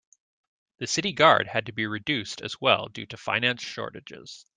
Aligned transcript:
The 0.79 0.87
city 0.87 1.11
guard 1.13 1.45
had 1.47 1.67
to 1.67 1.73
be 1.73 1.85
reduced 1.85 2.41
as 2.41 2.59
well 2.59 2.87
due 2.87 3.05
to 3.05 3.17
finance 3.17 3.61
shortages. 3.61 4.47